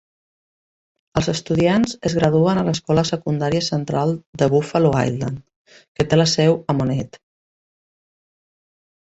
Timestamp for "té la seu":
6.09-6.59